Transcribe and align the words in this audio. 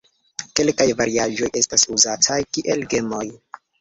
Kelkaj 0.59 0.87
variaĵoj 1.01 1.49
estas 1.61 1.85
uzataj 1.97 2.41
kiel 2.59 2.85
gemoj. 2.95 3.25